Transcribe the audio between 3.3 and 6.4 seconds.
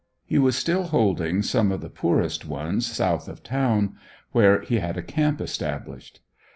town, where he had a camp established.